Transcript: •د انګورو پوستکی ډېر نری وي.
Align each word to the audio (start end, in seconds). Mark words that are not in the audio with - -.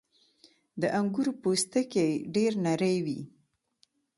•د 0.81 0.83
انګورو 0.99 1.31
پوستکی 1.41 2.09
ډېر 2.35 2.51
نری 2.65 2.95
وي. 3.05 3.21